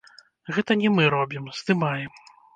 Гэта 0.55 0.77
не 0.81 0.89
мы 0.95 1.03
робім, 1.15 1.53
здымаем. 1.61 2.11